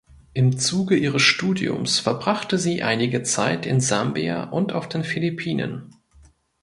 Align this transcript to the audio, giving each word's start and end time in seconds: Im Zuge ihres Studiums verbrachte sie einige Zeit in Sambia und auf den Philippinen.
Im 0.33 0.57
Zuge 0.57 0.95
ihres 0.95 1.21
Studiums 1.21 1.99
verbrachte 1.99 2.57
sie 2.57 2.81
einige 2.81 3.21
Zeit 3.21 3.67
in 3.67 3.79
Sambia 3.79 4.45
und 4.45 4.71
auf 4.73 4.89
den 4.89 5.03
Philippinen. 5.03 5.93